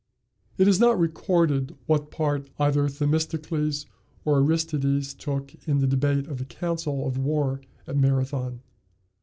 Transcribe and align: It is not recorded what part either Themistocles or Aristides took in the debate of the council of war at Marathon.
It 0.57 0.67
is 0.67 0.79
not 0.79 0.97
recorded 0.99 1.75
what 1.85 2.09
part 2.09 2.49
either 2.57 2.89
Themistocles 2.89 3.85
or 4.25 4.39
Aristides 4.39 5.13
took 5.13 5.53
in 5.67 5.77
the 5.77 5.85
debate 5.85 6.25
of 6.25 6.39
the 6.39 6.45
council 6.45 7.05
of 7.07 7.19
war 7.19 7.61
at 7.85 7.95
Marathon. 7.95 8.61